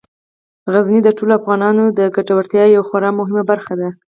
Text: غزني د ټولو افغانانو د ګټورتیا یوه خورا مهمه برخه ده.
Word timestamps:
غزني 0.73 0.99
د 1.03 1.09
ټولو 1.17 1.31
افغانانو 1.39 1.83
د 1.97 1.99
ګټورتیا 2.15 2.63
یوه 2.75 2.85
خورا 2.89 3.09
مهمه 3.19 3.43
برخه 3.51 3.73
ده. 3.81 3.89